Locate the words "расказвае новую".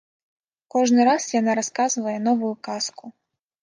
1.61-2.53